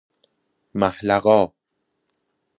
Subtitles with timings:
[0.73, 1.53] مهلقا